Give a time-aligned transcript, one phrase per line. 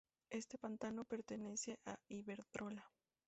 [0.31, 2.89] Este pantano pertenece a Iberdrola.